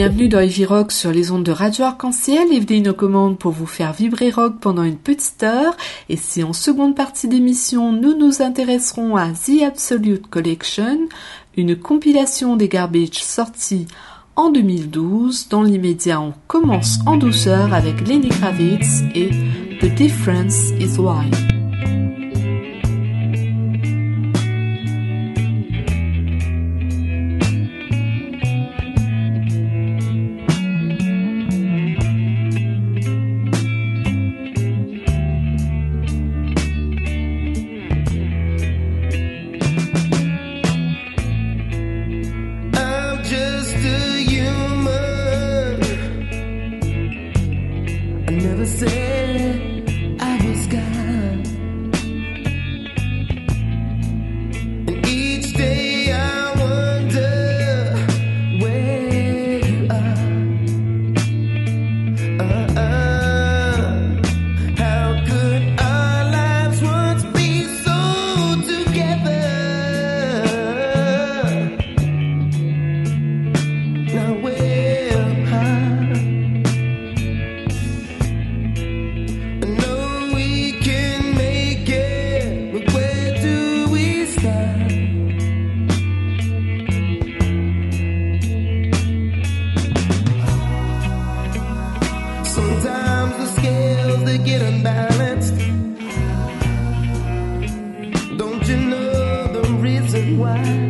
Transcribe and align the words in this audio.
bienvenue 0.00 0.28
dans 0.28 0.40
Heavy 0.40 0.64
Rock 0.64 0.92
sur 0.92 1.12
les 1.12 1.30
ondes 1.30 1.44
de 1.44 1.52
Radio 1.52 1.84
Arc-en-Ciel. 1.84 2.50
Evelyne 2.54 2.88
aux 2.88 2.94
commandes 2.94 3.38
pour 3.38 3.52
vous 3.52 3.66
faire 3.66 3.92
vibrer 3.92 4.30
rock 4.30 4.54
pendant 4.58 4.82
une 4.82 4.96
petite 4.96 5.42
heure. 5.42 5.76
Et 6.08 6.16
si 6.16 6.42
en 6.42 6.54
seconde 6.54 6.96
partie 6.96 7.28
d'émission, 7.28 7.92
nous 7.92 8.16
nous 8.16 8.40
intéresserons 8.40 9.16
à 9.16 9.28
The 9.32 9.62
Absolute 9.62 10.26
Collection, 10.26 11.00
une 11.58 11.76
compilation 11.76 12.56
des 12.56 12.68
garbage 12.68 13.22
sortis 13.22 13.88
en 14.36 14.50
2012. 14.50 15.48
Dans 15.50 15.62
l'immédiat, 15.62 16.18
on 16.18 16.32
commence 16.46 17.00
en 17.04 17.18
douceur 17.18 17.74
avec 17.74 18.08
Lenny 18.08 18.30
Kravitz 18.30 19.02
et 19.14 19.28
The 19.82 19.94
Difference 19.94 20.70
is 20.80 20.98
Why. 20.98 21.49
why. 100.40 100.89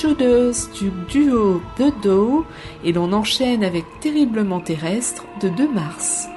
Shoulders 0.00 0.70
du 0.78 0.92
duo 1.08 1.60
The 1.76 1.92
Do 2.04 2.46
et 2.84 2.92
l'on 2.92 3.12
enchaîne 3.12 3.64
avec 3.64 3.84
Terriblement 3.98 4.60
Terrestre 4.60 5.24
de 5.40 5.48
2 5.48 5.68
mars. 5.72 6.28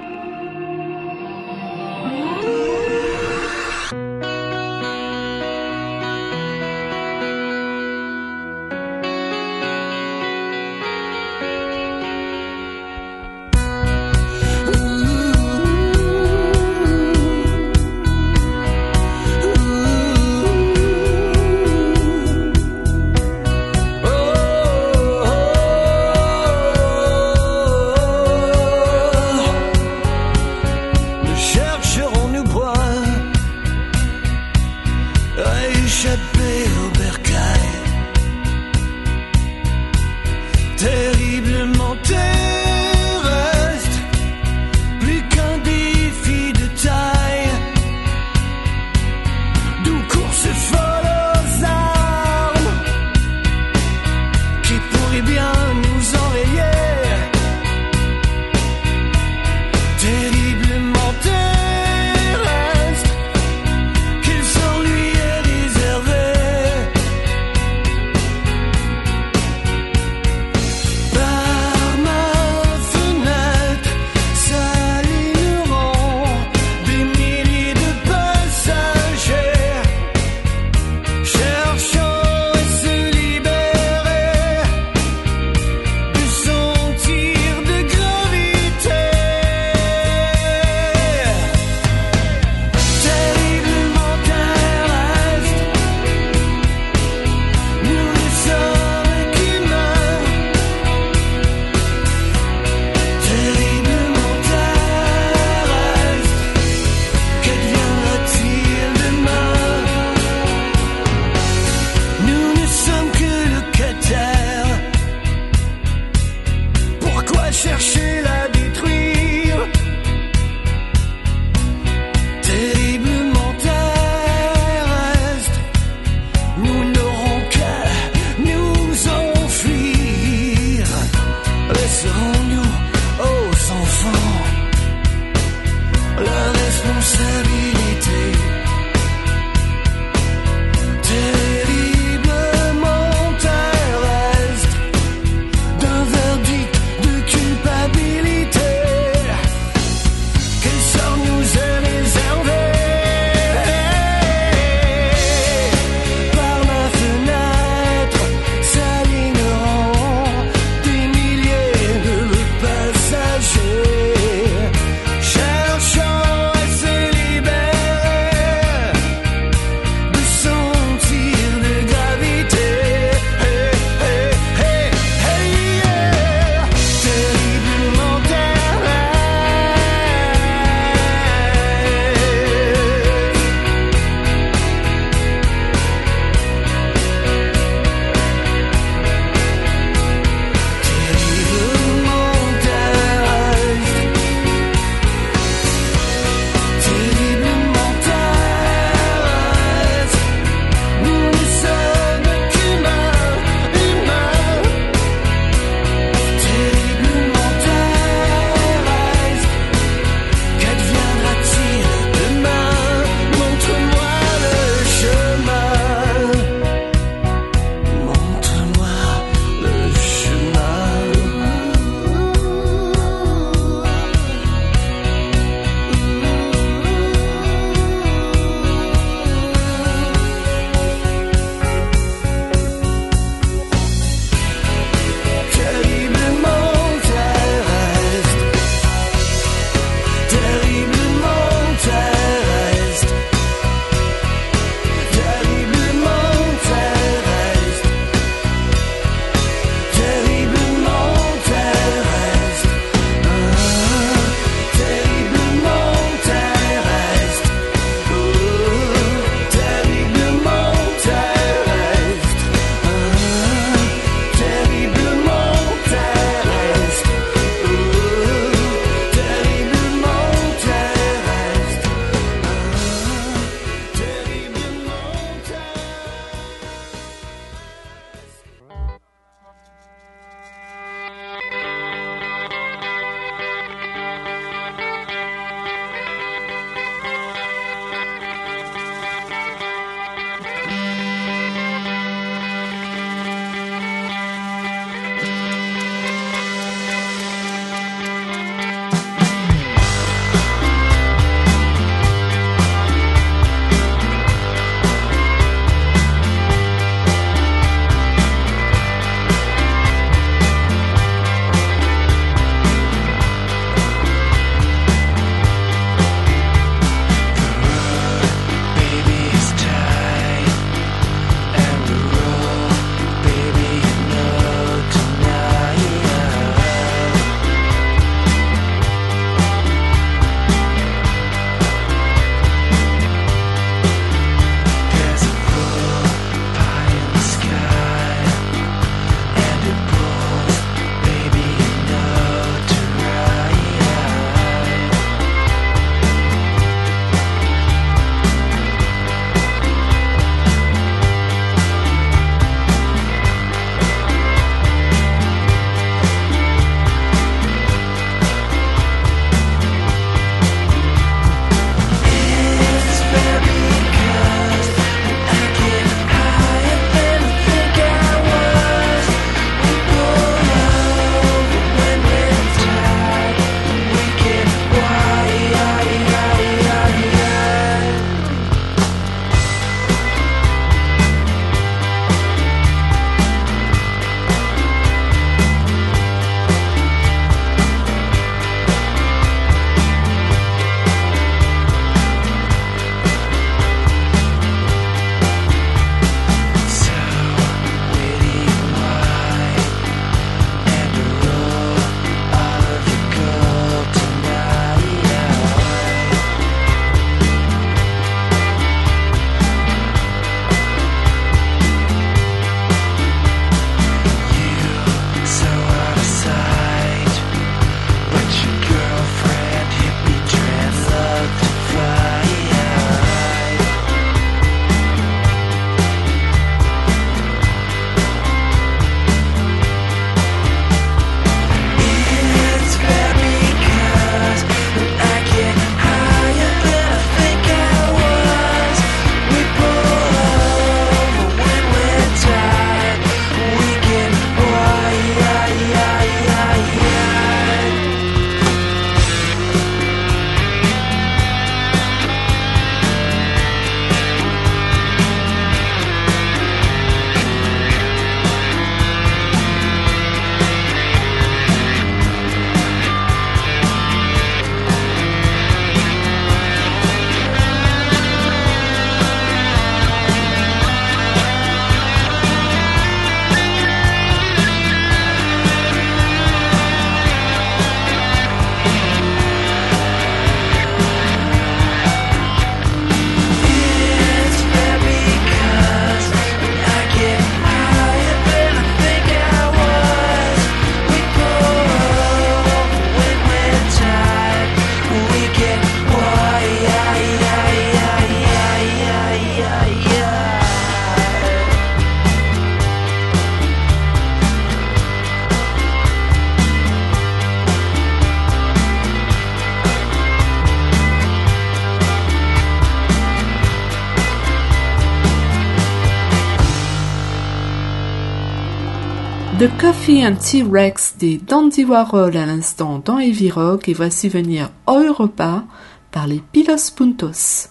Coffee 519.82 520.06
and 520.06 520.17
Tea 520.17 520.44
Rex 520.44 520.96
des 521.00 521.17
Dandy 521.17 521.65
Warhol 521.65 522.15
à 522.15 522.28
l'instant 522.28 522.84
dans 522.86 523.00
Heavy 523.00 523.32
Rock 523.32 523.67
et 523.67 523.74
voici 523.74 524.10
venir 524.10 524.52
Europa 524.67 525.44
par 525.89 526.06
les 526.06 526.22
Pilos 526.32 526.70
Puntos. 526.76 527.50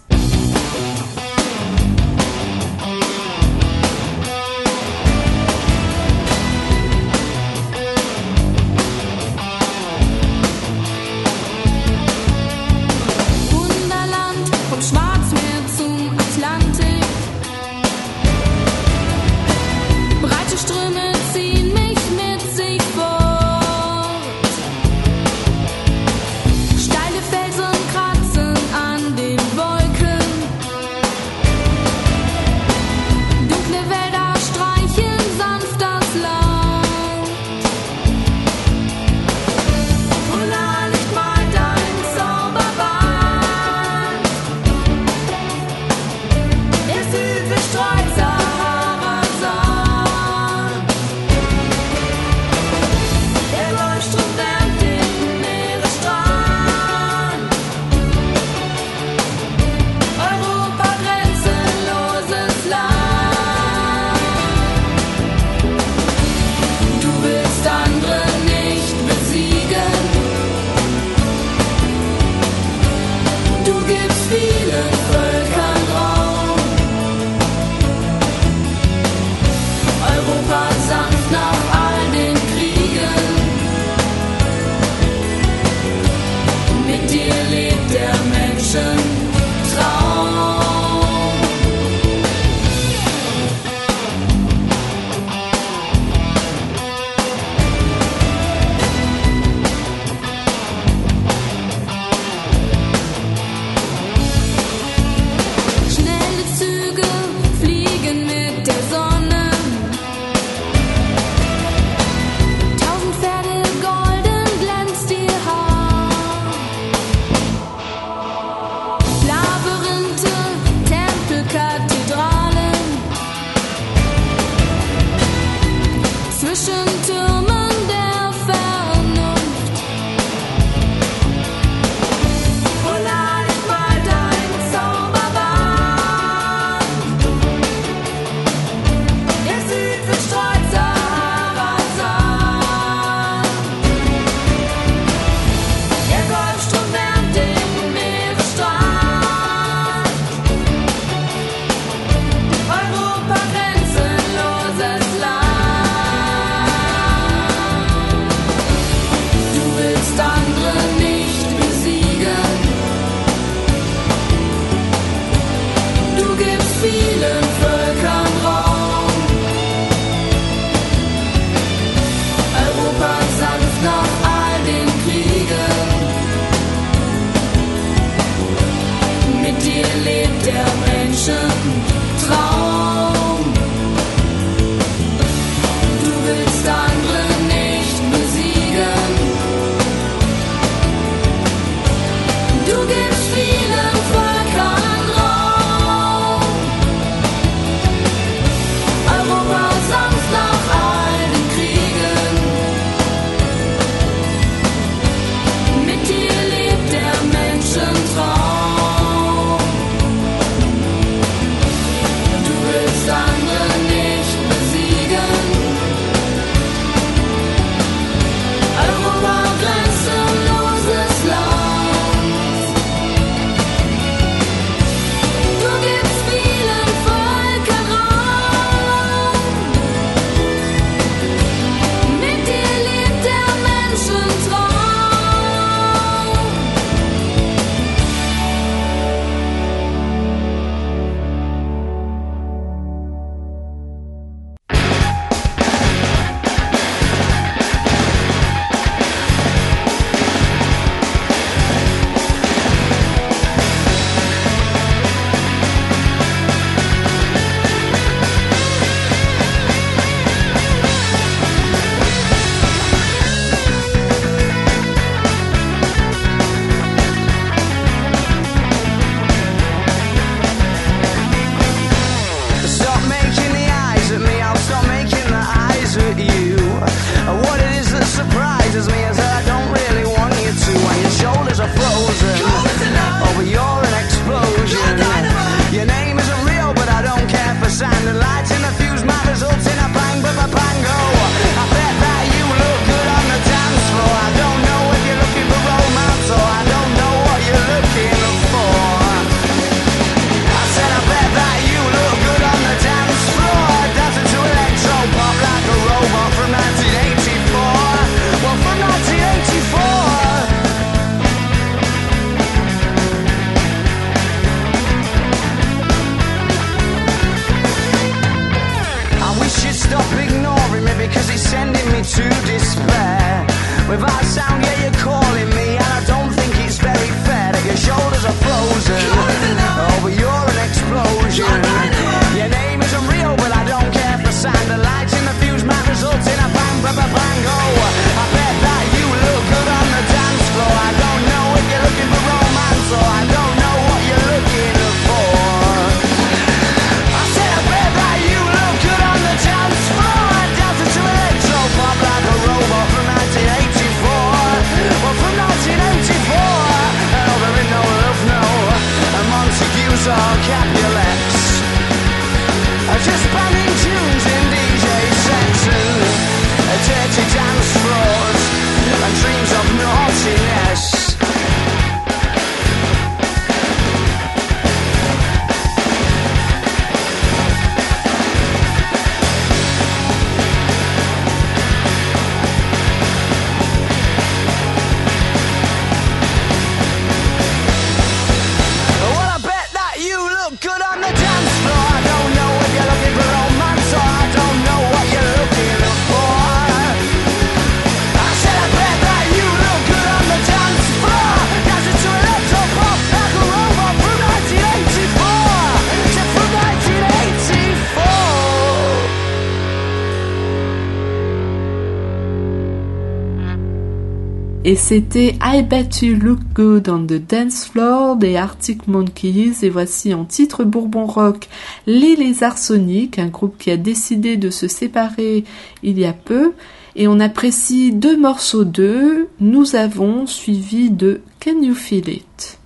Et 414.63 414.75
c'était 414.75 415.37
I 415.41 415.63
Bet 415.63 415.89
You 416.03 416.15
Look 416.15 416.39
Good 416.53 416.87
on 416.87 417.07
the 417.07 417.13
Dance 417.13 417.65
Floor 417.65 418.15
des 418.15 418.35
Arctic 418.35 418.87
Monkeys. 418.87 419.63
Et 419.63 419.69
voici 419.69 420.13
en 420.13 420.23
titre 420.23 420.63
Bourbon 420.63 421.07
Rock 421.07 421.47
Les 421.87 422.15
Lézards 422.15 422.59
Soniques, 422.59 423.17
un 423.17 423.29
groupe 423.29 423.57
qui 423.57 423.71
a 423.71 423.77
décidé 423.77 424.37
de 424.37 424.51
se 424.51 424.67
séparer 424.67 425.45
il 425.81 425.97
y 425.97 426.05
a 426.05 426.13
peu. 426.13 426.53
Et 426.95 427.07
on 427.07 427.19
apprécie 427.19 427.91
deux 427.91 428.15
morceaux 428.15 428.63
d'eux. 428.63 429.29
Nous 429.39 429.75
avons 429.75 430.27
suivi 430.27 430.91
de 430.91 431.21
Can 431.43 431.63
You 431.63 431.73
Feel 431.73 432.09
It? 432.09 432.59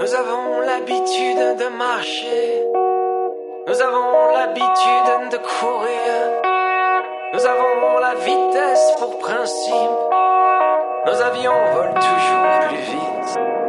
Nous 0.00 0.14
avons 0.14 0.60
l'habitude 0.66 1.58
de 1.60 1.78
marcher 1.78 2.87
nous 3.68 3.82
avons 3.82 4.32
l'habitude 4.32 5.30
de 5.30 5.36
courir. 5.36 6.08
Nous 7.34 7.44
avons 7.44 7.98
la 8.00 8.14
vitesse 8.14 8.94
pour 8.98 9.18
principe. 9.18 9.74
Nos 11.04 11.20
avions 11.20 11.52
volent 11.74 11.92
toujours 11.92 12.60
plus 12.66 12.78
vite. 12.78 13.67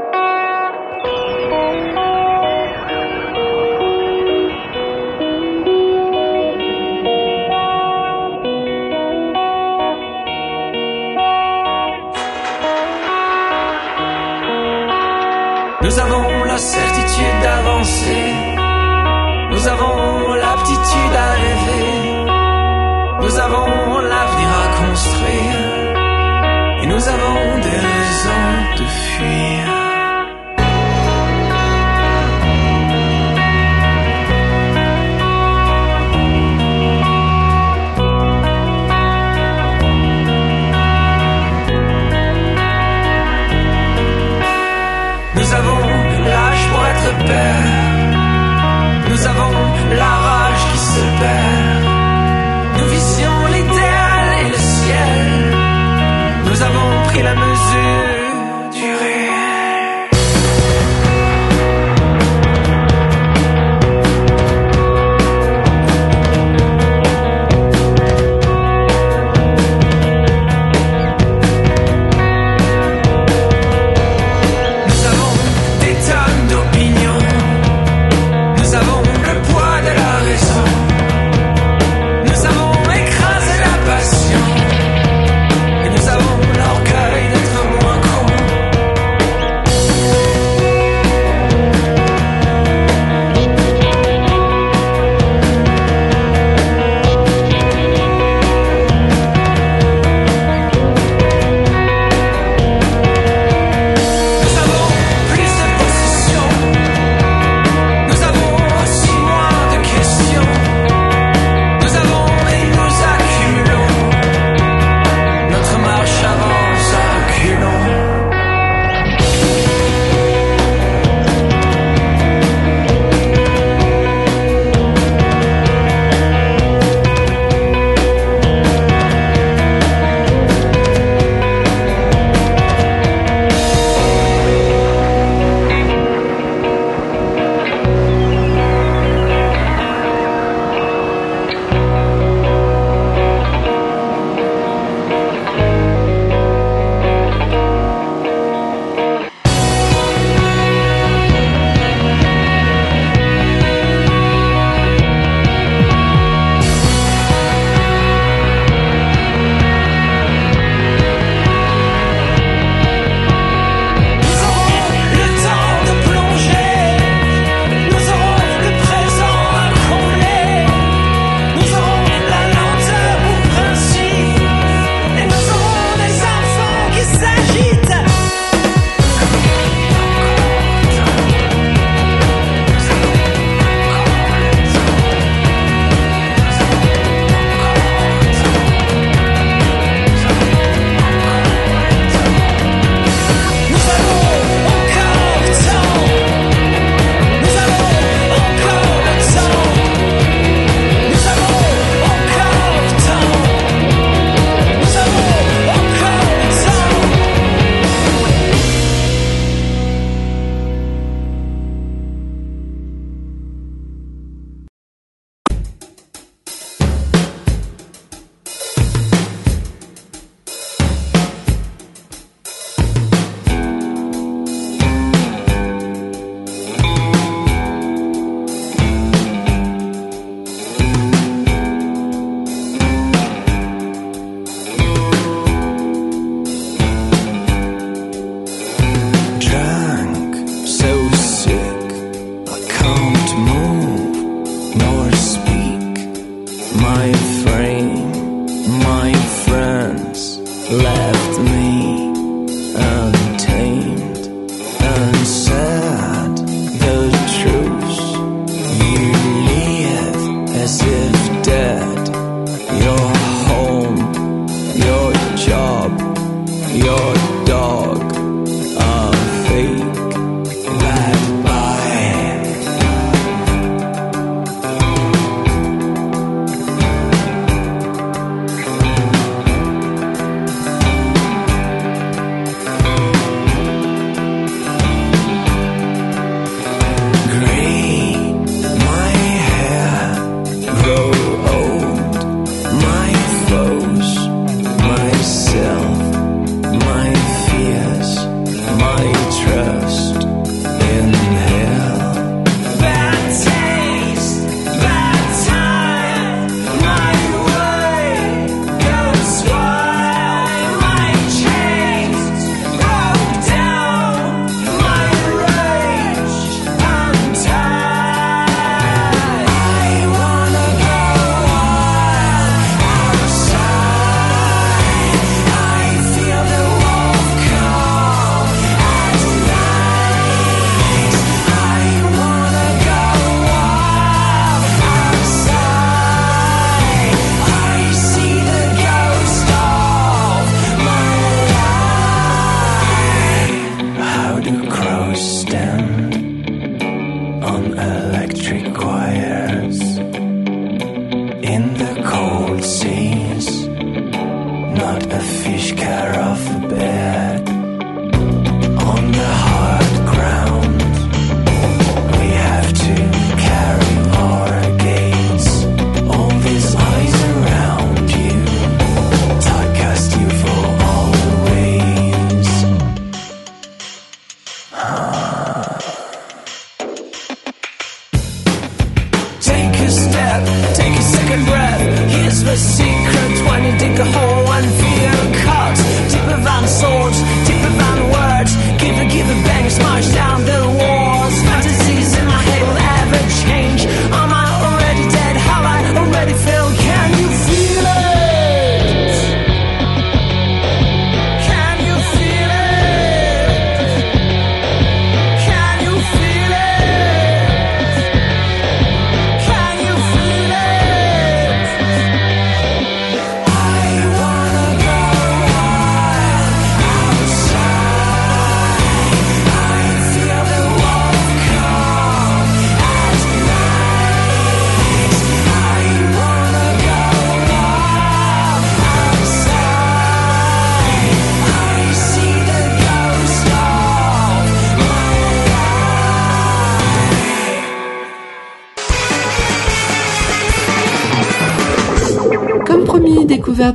Nous 19.60 19.68
avons 19.68 20.36
l'aptitude 20.36 21.16
à 21.18 21.32
rêver, 21.34 21.88
nous 23.20 23.40
avons 23.40 24.00
l'avenir 24.00 24.50
à 24.64 24.68
construire, 24.86 25.60
et 26.82 26.88
nous 26.88 27.08
avons 27.10 27.49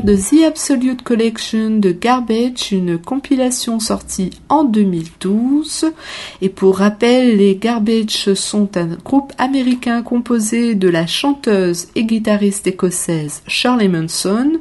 de 0.05 0.17
The 0.17 0.45
Absolute 0.47 1.01
Collection 1.01 1.79
de 1.79 1.91
Garbage, 1.91 2.73
une 2.73 2.99
compilation 2.99 3.81
sortie 3.81 4.33
en 4.51 4.65
2012. 4.65 5.87
Et 6.43 6.51
pour 6.51 6.77
rappel, 6.77 7.39
les 7.39 7.57
Garbage 7.57 8.35
sont 8.35 8.77
un 8.77 8.97
groupe 9.03 9.33
américain 9.39 10.03
composé 10.03 10.75
de 10.75 10.91
la 10.91 11.07
chanteuse 11.07 11.87
et 11.95 12.05
guitariste 12.05 12.67
écossaise 12.67 13.43
Shirley 13.47 13.89
Manson, 13.89 14.61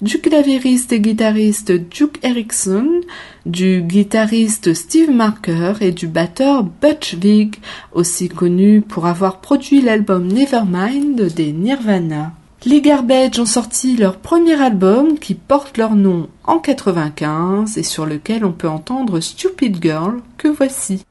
du 0.00 0.20
clavieriste 0.20 0.92
et 0.92 1.00
guitariste 1.00 1.72
Duke 1.72 2.20
Erickson, 2.22 3.00
du 3.46 3.82
guitariste 3.82 4.74
Steve 4.74 5.10
Marker 5.10 5.72
et 5.80 5.90
du 5.90 6.06
batteur 6.06 6.62
Butch 6.62 7.16
Vig, 7.16 7.56
aussi 7.92 8.28
connu 8.28 8.80
pour 8.80 9.06
avoir 9.06 9.40
produit 9.40 9.80
l'album 9.80 10.28
Nevermind 10.28 11.34
des 11.34 11.52
Nirvana. 11.52 12.32
Les 12.66 12.80
Garbage 12.80 13.38
ont 13.38 13.44
sorti 13.44 13.94
leur 13.94 14.16
premier 14.16 14.58
album 14.58 15.18
qui 15.18 15.34
porte 15.34 15.76
leur 15.76 15.94
nom 15.94 16.30
en 16.44 16.58
95 16.58 17.76
et 17.76 17.82
sur 17.82 18.06
lequel 18.06 18.42
on 18.42 18.52
peut 18.52 18.70
entendre 18.70 19.20
Stupid 19.20 19.82
Girl 19.82 20.22
que 20.38 20.48
voici. 20.48 21.04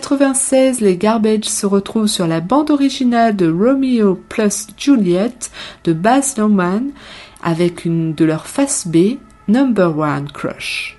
96, 0.00 0.80
les 0.80 0.96
Garbage 0.96 1.44
se 1.44 1.66
retrouvent 1.66 2.08
sur 2.08 2.26
la 2.26 2.40
bande 2.40 2.72
originale 2.72 3.36
de 3.36 3.48
Romeo 3.48 4.16
plus 4.28 4.66
Juliet 4.76 5.30
de 5.84 5.92
Baz 5.92 6.36
Luhrmann 6.36 6.90
avec 7.44 7.84
une 7.84 8.12
de 8.12 8.24
leurs 8.24 8.48
faces 8.48 8.88
B, 8.88 9.18
Number 9.46 9.96
One 9.96 10.26
Crush. 10.32 10.98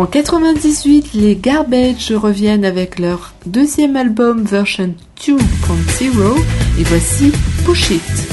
En 0.00 0.06
98, 0.06 1.12
les 1.12 1.36
Garbage 1.36 2.10
reviennent 2.10 2.64
avec 2.64 2.98
leur 2.98 3.34
deuxième 3.44 3.96
album 3.96 4.44
version 4.44 4.94
2.0 5.20 5.36
et 6.78 6.84
voici 6.84 7.30
Push 7.66 7.90
It. 7.90 8.29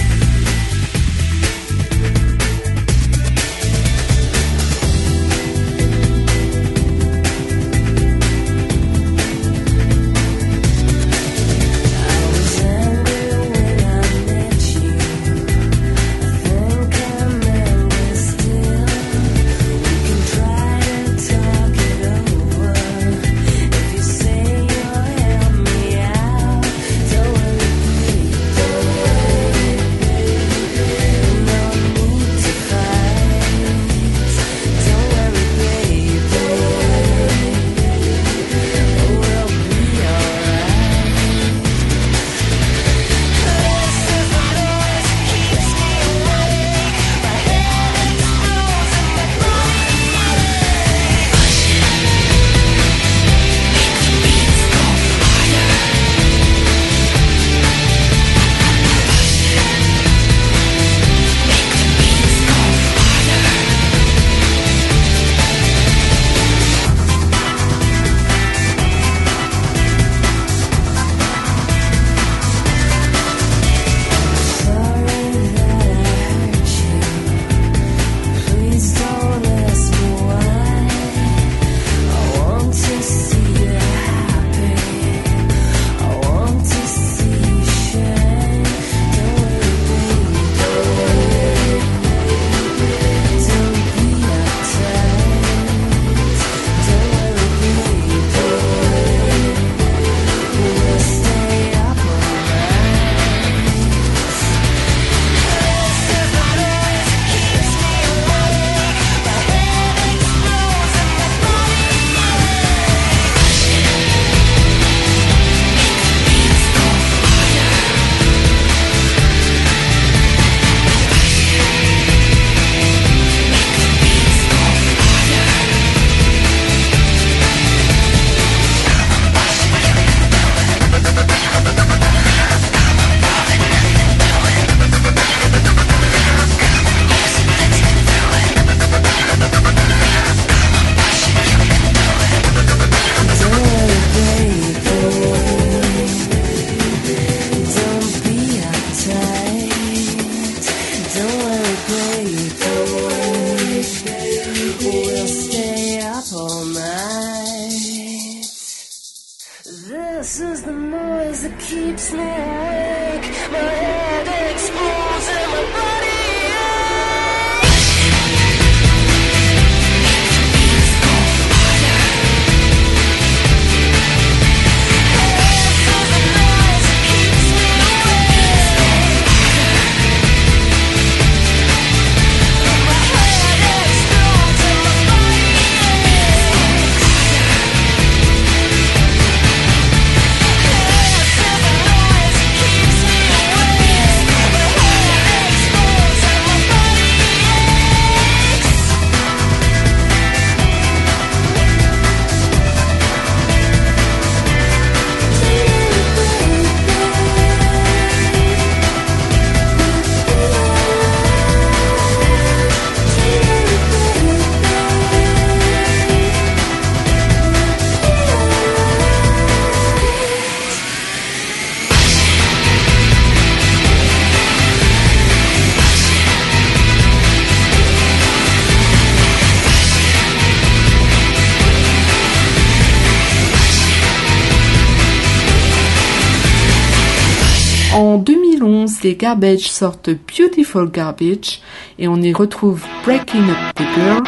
des 239.08 239.16
Garbage 239.16 239.70
sortent 239.70 240.10
Beautiful 240.10 240.92
Garbage. 240.92 241.62
Et 241.98 242.10
on 242.10 242.18
y 242.18 242.34
retrouve 242.34 242.84
Breaking 243.06 243.50
Up 243.50 243.74
the 243.78 243.84
Girl, 243.96 244.22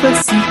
voici. 0.00 0.43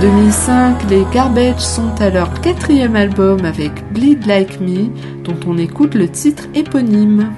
2005, 0.00 0.90
les 0.90 1.04
Garbage 1.12 1.60
sont 1.60 2.00
à 2.00 2.10
leur 2.10 2.40
quatrième 2.40 2.94
album 2.94 3.44
avec 3.44 3.72
Bleed 3.92 4.26
Like 4.26 4.60
Me, 4.60 4.88
dont 5.24 5.38
on 5.46 5.58
écoute 5.58 5.94
le 5.94 6.08
titre 6.08 6.44
éponyme. 6.54 7.32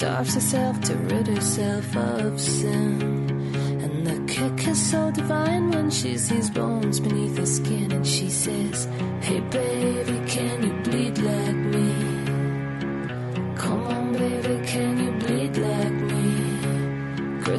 starves 0.00 0.34
herself 0.34 0.80
to 0.80 0.94
rid 0.94 1.28
herself 1.28 1.96
of 1.96 2.40
sin. 2.40 3.02
And 3.82 4.06
the 4.06 4.32
kick 4.32 4.68
is 4.68 4.90
so 4.90 5.10
divine 5.10 5.70
when 5.70 5.90
she 5.90 6.16
sees 6.16 6.48
bones 6.48 7.00
beneath 7.00 7.36
her 7.36 7.46
skin 7.46 7.92
and 7.92 8.06
she 8.06 8.30
says, 8.30 8.88
Hey, 9.20 9.40
baby. 9.40 9.69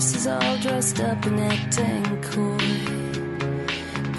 Is 0.01 0.25
all 0.25 0.57
dressed 0.57 0.99
up 0.99 1.23
and 1.27 1.39
acting 1.39 2.21
coy. 2.23 2.57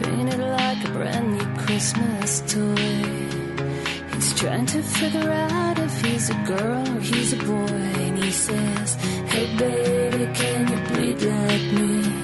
Painted 0.00 0.38
like 0.38 0.84
a 0.84 0.90
brand 0.92 1.32
new 1.36 1.62
Christmas 1.64 2.40
toy. 2.42 4.14
He's 4.14 4.32
trying 4.38 4.66
to 4.66 4.80
figure 4.80 5.28
out 5.28 5.80
if 5.80 6.04
he's 6.04 6.30
a 6.30 6.34
girl 6.46 6.88
or 6.88 7.00
he's 7.00 7.32
a 7.32 7.36
boy. 7.36 7.82
And 8.06 8.16
he 8.16 8.30
says, 8.30 8.94
Hey 9.26 9.56
baby, 9.56 10.32
can 10.32 10.68
you 10.68 10.78
bleed 10.86 11.20
like 11.20 11.72
me? 11.72 12.21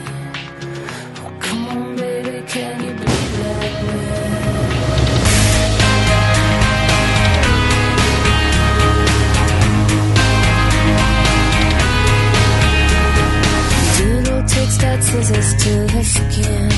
Scissors 15.08 15.54
to 15.64 15.72
her 15.94 16.04
skin. 16.04 16.70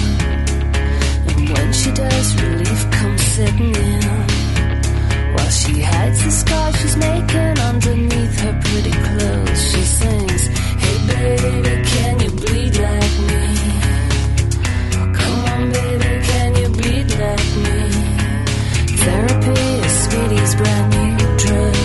And 1.31 1.49
when 1.53 1.73
she 1.73 1.91
does, 1.91 2.29
relief 2.43 2.83
comes 2.93 3.23
sitting 3.35 3.75
in. 3.75 4.03
While 5.35 5.53
she 5.61 5.81
hides 5.81 6.25
the 6.25 6.31
scars 6.31 6.77
she's 6.81 6.97
making 6.97 7.57
underneath 7.71 8.35
her 8.45 8.55
pretty 8.65 8.95
clothes, 9.07 9.61
she 9.71 9.83
sings, 9.99 10.43
Hey 10.83 10.97
baby, 11.11 11.75
can 11.93 12.15
you 12.25 12.31
bleed 12.43 12.75
like 12.89 13.17
me? 13.31 13.45
Come 15.19 15.39
on, 15.53 15.63
baby, 15.79 16.13
can 16.31 16.51
you 16.61 16.69
bleed 16.79 17.09
like 17.25 17.51
me? 17.65 17.79
Therapy 19.03 19.61
is 19.87 19.95
Sweetie's 20.05 20.55
brand 20.61 20.89
new 20.95 21.17
drug. 21.43 21.77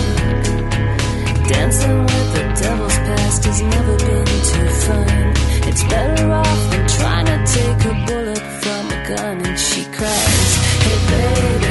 Dancing 1.50 1.98
with 2.08 2.28
the 2.36 2.44
devil's 2.62 2.98
past 3.08 3.44
has 3.46 3.60
never 3.62 3.96
been 4.06 4.26
too 4.50 4.68
fun. 4.86 5.55
It's 5.78 5.84
better 5.84 6.32
off 6.32 6.70
than 6.70 6.88
trying 6.88 7.26
to 7.26 7.52
take 7.52 7.84
a 7.84 7.94
bullet 8.06 8.38
from 8.62 8.86
a 8.96 9.08
gun. 9.08 9.44
And 9.44 9.58
she 9.58 9.84
cries, 9.84 10.54
Hey 10.80 10.98
baby, 11.12 11.65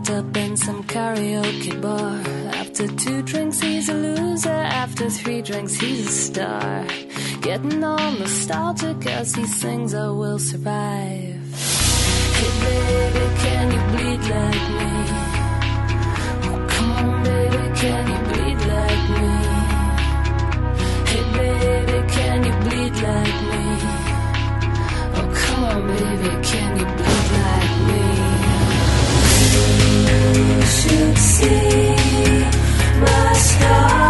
fucked 0.00 0.10
up 0.10 0.36
in 0.36 0.56
some 0.56 0.82
karaoke 0.84 1.80
bar. 1.80 2.20
After 2.54 2.86
two 2.86 3.22
drinks, 3.22 3.60
he's 3.60 3.88
a 3.88 3.94
loser. 3.94 4.50
After 4.50 5.10
three 5.10 5.42
drinks, 5.42 5.74
he's 5.74 6.06
a 6.06 6.10
star. 6.10 6.86
Getting 7.40 7.82
all 7.84 8.12
nostalgic 8.12 9.06
as 9.06 9.34
he 9.34 9.46
sings, 9.46 9.94
I 9.94 10.08
will 10.08 10.38
survive. 10.38 11.40
Hey 12.36 12.52
baby, 12.64 13.24
can 13.42 13.66
you 13.74 13.82
bleed 13.90 14.22
like 14.34 14.66
me? 14.78 14.92
Oh, 16.48 16.66
come 16.70 16.92
on, 16.92 17.22
baby, 17.24 17.64
can 17.80 18.04
you 18.12 18.20
bleed 18.28 18.60
like 18.74 19.04
me? 19.18 19.32
Hey 21.10 21.24
baby, 21.38 21.98
can 22.14 22.38
you 22.48 22.54
bleed 22.64 22.94
like 23.08 23.38
me? 23.50 23.64
Oh, 25.18 25.28
come 25.42 25.64
on, 25.64 25.80
baby, 25.86 26.32
can 26.48 26.70
you 26.78 26.89
You 30.10 30.62
should 30.62 31.18
see 31.18 31.94
my 33.00 33.32
scars. 33.34 34.09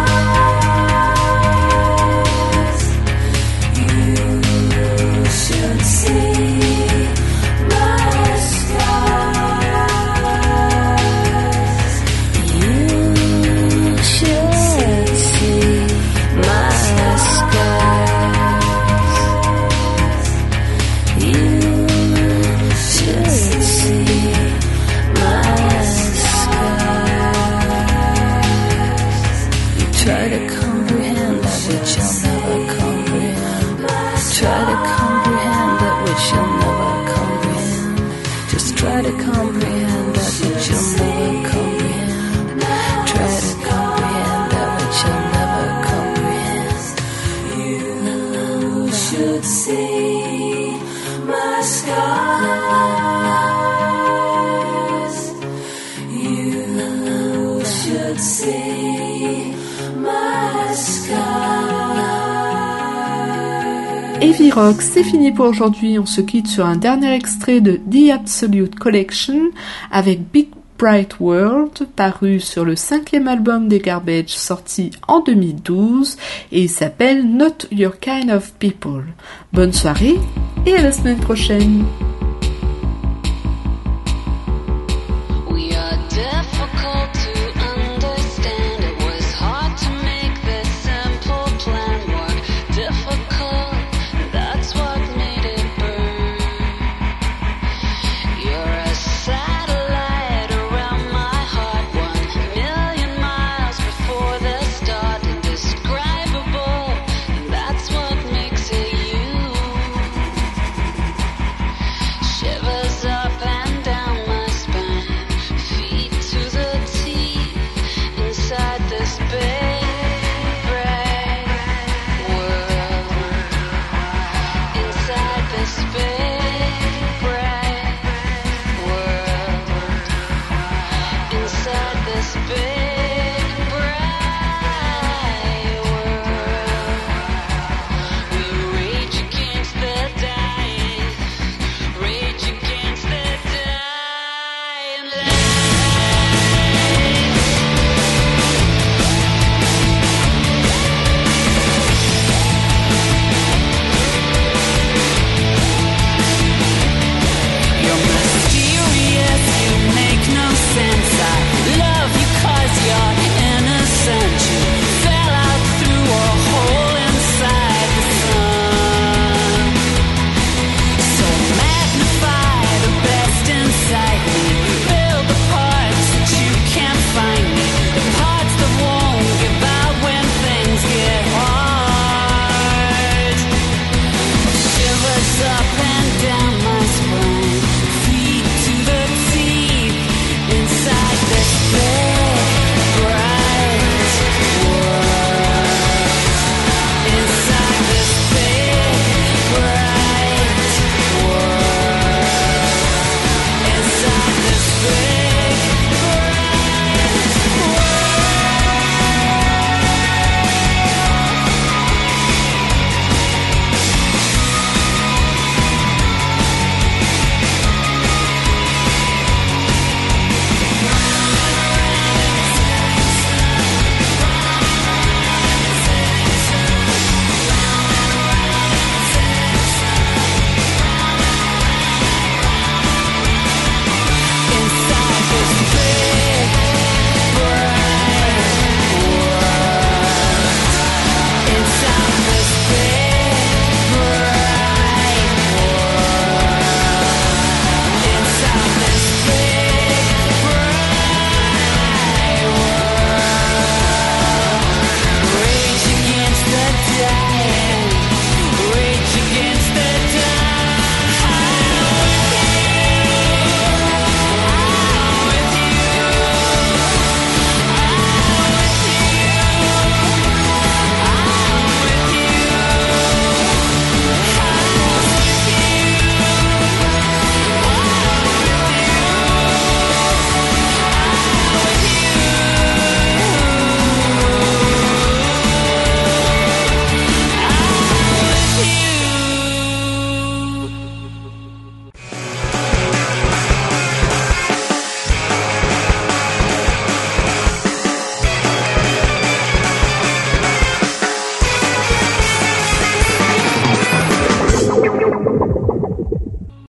Rock, 64.53 64.81
c'est 64.81 65.03
fini 65.03 65.31
pour 65.31 65.45
aujourd'hui. 65.45 65.97
On 65.97 66.05
se 66.05 66.19
quitte 66.19 66.47
sur 66.47 66.65
un 66.65 66.75
dernier 66.75 67.13
extrait 67.13 67.61
de 67.61 67.77
The 67.89 68.11
Absolute 68.11 68.75
Collection 68.75 69.51
avec 69.91 70.29
Big 70.29 70.49
Bright 70.77 71.19
World, 71.21 71.87
paru 71.95 72.41
sur 72.41 72.65
le 72.65 72.75
cinquième 72.75 73.29
album 73.29 73.69
des 73.69 73.79
Garbage 73.79 74.29
sorti 74.29 74.91
en 75.07 75.21
2012 75.21 76.17
et 76.51 76.63
il 76.63 76.69
s'appelle 76.69 77.25
Not 77.25 77.67
Your 77.71 77.97
Kind 77.99 78.29
of 78.29 78.51
People. 78.59 79.05
Bonne 79.53 79.73
soirée 79.73 80.19
et 80.65 80.75
à 80.75 80.81
la 80.81 80.91
semaine 80.91 81.19
prochaine. 81.19 81.85